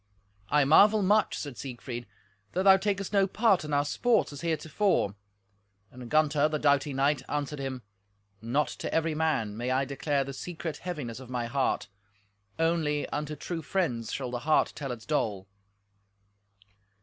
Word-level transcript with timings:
"I 0.49 0.65
marvel 0.65 1.03
much," 1.03 1.37
said 1.37 1.59
Siegfried, 1.59 2.07
"that 2.53 2.63
thou 2.63 2.75
takest 2.77 3.13
no 3.13 3.27
part 3.27 3.63
in 3.63 3.71
our 3.71 3.85
sports 3.85 4.33
as 4.33 4.41
heretofore." 4.41 5.13
And 5.91 6.09
Gunther, 6.09 6.49
the 6.49 6.57
doughty 6.57 6.91
knight, 6.91 7.21
answered 7.29 7.59
him, 7.59 7.83
"Not 8.41 8.67
to 8.69 8.91
every 8.91 9.13
man 9.13 9.55
may 9.55 9.69
I 9.69 9.85
declare 9.85 10.23
the 10.23 10.33
secret 10.33 10.77
heaviness 10.77 11.19
of 11.19 11.29
my 11.29 11.45
heart; 11.45 11.87
only 12.57 13.07
unto 13.09 13.35
true 13.35 13.61
friends 13.61 14.11
shall 14.11 14.31
the 14.31 14.39
heart 14.39 14.73
tell 14.75 14.91
its 14.91 15.05
dole." 15.05 15.45